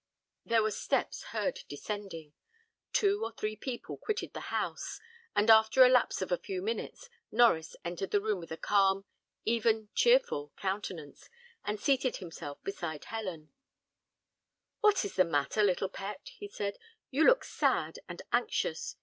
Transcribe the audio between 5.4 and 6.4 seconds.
after a lapse of a